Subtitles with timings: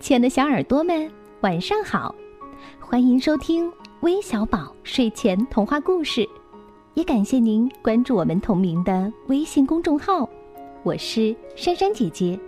[0.00, 1.08] 亲爱的小耳朵们，
[1.42, 2.14] 晚上好！
[2.80, 6.26] 欢迎收听微小宝睡前童话故事，
[6.94, 10.26] 也感谢您关注我们同名的微信公众号。
[10.84, 12.40] 我是珊珊姐姐。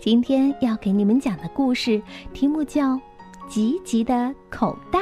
[0.00, 2.02] 今天要给你们讲的故事
[2.32, 2.94] 题目叫
[3.46, 4.98] 《吉吉的口袋》，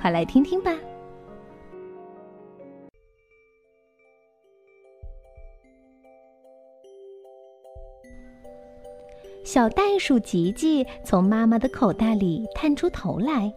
[0.00, 0.70] 快来听听吧。
[9.52, 13.52] 小袋鼠吉吉从妈妈的口袋里探出头来。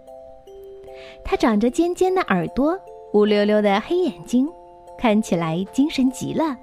[1.23, 2.75] 它长着尖尖的耳朵，
[3.13, 4.49] 乌溜溜的黑眼睛，
[4.97, 6.57] 看起来精神极了。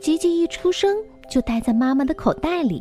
[0.00, 0.96] 吉吉一出生
[1.28, 2.80] 就待在妈妈的口袋里。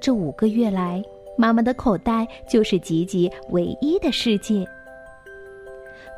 [0.00, 1.02] 这五个月来，
[1.36, 4.64] 妈妈的口袋就是吉吉唯一的世界。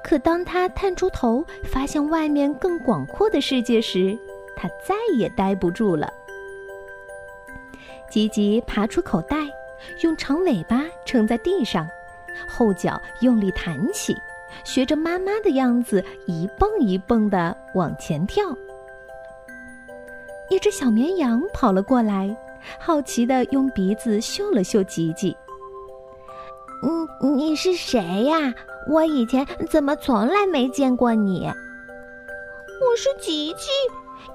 [0.05, 4.17] 可当他探出头，发现外面更广阔的世界时，
[4.55, 6.09] 他再也待不住了。
[8.15, 9.37] 吉吉爬出口袋，
[10.03, 11.85] 用长尾巴撑在地上，
[12.47, 14.17] 后脚用力弹起，
[14.63, 18.45] 学着妈妈的样子一蹦一蹦地往前跳。
[20.49, 22.33] 一只小绵羊跑了过来，
[22.79, 25.37] 好奇地用鼻子嗅了嗅吉吉。
[26.87, 28.55] “嗯，你是谁呀？
[28.89, 31.51] 我以前怎么从来没见过你
[32.81, 33.67] ？”“我是吉吉，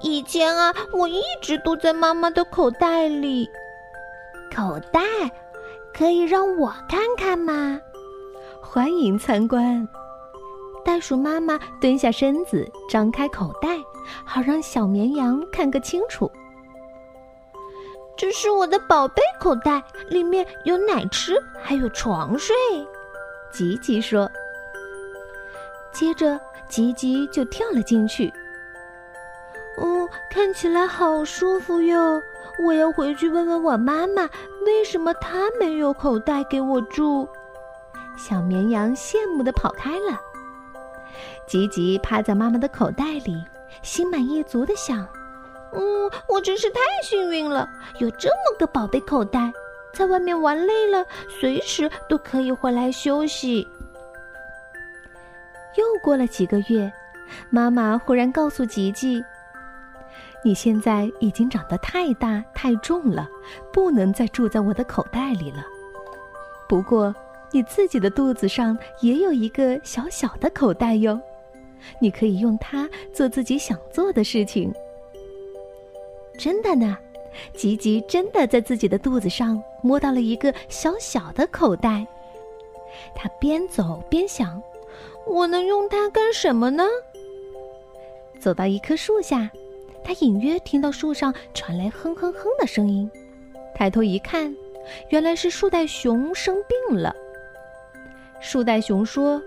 [0.02, 3.48] 以前啊，我一直都在妈妈的口袋里。”
[4.54, 5.00] 口袋，
[5.96, 7.80] 可以让我看看吗？
[8.60, 9.88] 欢迎参观。
[10.84, 13.68] 袋鼠妈妈蹲下身子，张开口袋，
[14.24, 16.30] 好让小绵羊看个清楚。
[18.16, 22.54] 这是我的宝贝口袋，里面有奶吃，还有床睡。
[23.52, 24.30] 吉吉说。
[25.92, 28.32] 接着，吉吉就跳了进去。
[29.78, 32.20] 哦，看起来好舒服哟。
[32.58, 34.28] 我要回去问问我妈妈，
[34.66, 37.28] 为什么她没有口袋给我住？
[38.16, 40.20] 小绵羊羡慕地跑开了。
[41.46, 43.42] 吉吉趴在妈妈的口袋里，
[43.82, 45.06] 心满意足地想
[45.72, 49.52] ：“嗯，我真是太幸运了，有这么个宝贝口袋，
[49.92, 53.66] 在外面玩累了，随时都可以回来休息。”
[55.76, 56.92] 又过了几个月，
[57.48, 59.24] 妈妈忽然告诉吉吉。
[60.42, 63.28] 你现在已经长得太大太重了，
[63.72, 65.64] 不能再住在我的口袋里了。
[66.68, 67.14] 不过，
[67.52, 71.20] 你自己的肚子上也有一个小小的口袋哟，
[72.00, 74.72] 你可以用它做自己想做的事情。
[76.38, 76.96] 真的呢，
[77.54, 82.06] 吉吉真的在自己的肚子上摸到了一个小小的口袋。
[83.14, 84.62] 他边走边想：
[85.26, 86.84] 我能用它干什么呢？
[88.40, 89.50] 走到一棵树下。
[90.02, 93.10] 他隐约听到树上传来哼哼哼的声音，
[93.74, 94.54] 抬头一看，
[95.10, 97.14] 原来是树袋熊生病了。
[98.40, 99.40] 树袋熊说：“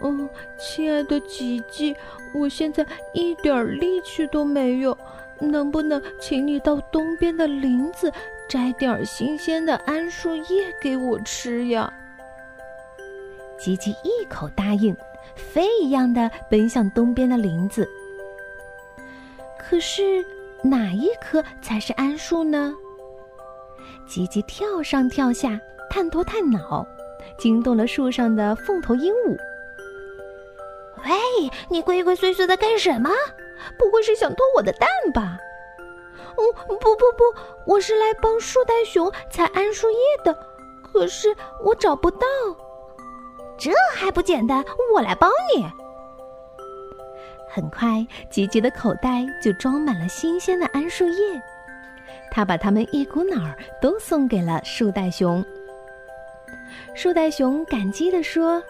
[0.00, 0.28] 哦，
[0.58, 1.94] 亲爱的吉吉，
[2.34, 4.96] 我现在一点力气都没有，
[5.38, 8.10] 能不能请你到东边的林子
[8.48, 11.92] 摘点新鲜的桉树叶给我吃呀？”
[13.56, 14.96] 吉吉一口答应，
[15.36, 17.88] 飞一样的奔向东边的林子。
[19.68, 20.24] 可是，
[20.62, 22.74] 哪一棵才是桉树呢？
[24.06, 25.58] 吉吉跳上跳下，
[25.88, 26.86] 探头探脑，
[27.38, 29.36] 惊动了树上的凤头鹦鹉。
[31.04, 33.10] 喂，你鬼鬼祟祟的干什么？
[33.78, 35.38] 不会是想偷我的蛋吧？
[36.36, 37.24] 哦，不不不，
[37.66, 40.36] 我是来帮树袋熊采桉树叶的，
[40.82, 42.26] 可是我找不到。
[43.56, 45.64] 这还不简单，我来帮你。
[47.54, 51.40] 很快，吉吉的口袋就装满了新鲜的桉树叶，
[52.28, 55.44] 他把它们一股脑儿都送给了树袋熊。
[56.96, 58.60] 树袋熊感激地说：“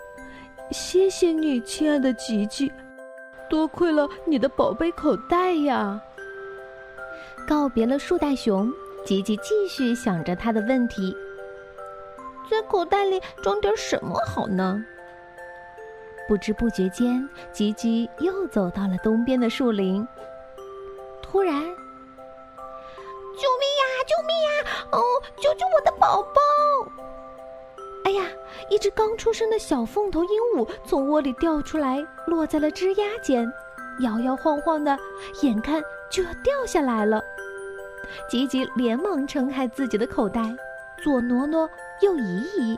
[0.71, 2.71] 谢谢你，亲爱的吉吉，
[3.49, 5.99] 多亏了你的宝贝口袋呀。”
[7.49, 8.71] 告别了树袋熊，
[9.07, 11.17] 吉吉继续想着他的问题：
[12.51, 14.85] 在口袋里装点什么好呢？
[16.27, 20.07] 不知不觉间，吉吉又走到了东边的树林。
[21.23, 21.63] 突然，救
[23.61, 23.85] 命呀！
[24.07, 24.49] 救命呀！
[24.93, 25.01] 哦，
[25.37, 26.41] 救救我的宝宝！
[28.05, 28.25] 哎呀，
[28.71, 33.53] 一只刚出生的小凤头鹦鹉从窝里掉出来，落在了枝桠间，
[34.01, 34.97] 摇摇晃晃的，
[35.43, 37.23] 眼看就要掉下来了。
[38.29, 40.41] 吉吉连忙撑开自己的口袋，
[41.03, 41.69] 左挪挪，
[42.01, 42.77] 右移移。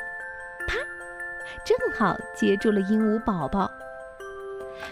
[1.64, 3.70] 正好接住了鹦鹉宝宝。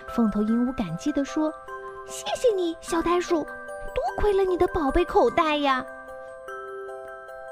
[0.08, 1.52] 凤头鹦鹉感激地说
[2.08, 3.42] ：“谢谢你，小袋鼠，
[3.94, 5.84] 多亏了你的宝贝口袋呀！”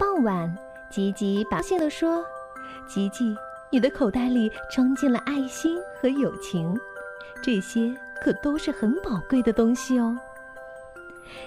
[0.00, 0.56] 傍晚，
[0.90, 2.24] 吉吉高兴地说
[2.88, 3.36] ：“吉吉，
[3.70, 6.78] 你的口袋里装进了爱心和友情，
[7.42, 10.18] 这些可都是很宝贵的东西哦。”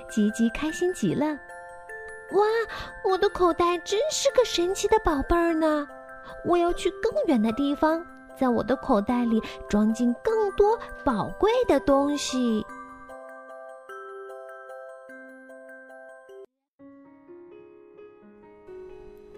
[0.09, 1.25] 吉吉开心极了，
[2.31, 2.45] 哇，
[3.03, 5.87] 我的口袋真是个神奇的宝贝儿呢！
[6.45, 8.05] 我要去更远的地方，
[8.37, 12.65] 在我的口袋里装进更多宝贵的东西。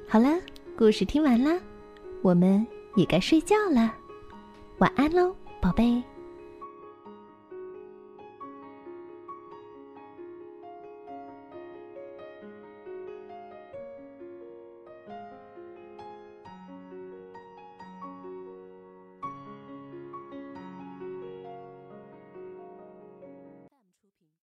[0.08, 0.30] 好了，
[0.78, 1.60] 故事听完了，
[2.22, 3.94] 我们也该睡觉了，
[4.78, 6.02] 晚安喽，宝贝。